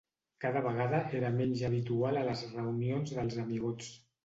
[0.45, 3.95] Cada vegada era menys habitual a les reunions dels amigots.